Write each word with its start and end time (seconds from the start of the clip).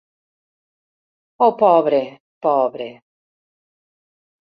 Oh 1.47 1.51
pobre, 1.61 2.01
pobre! 2.49 2.91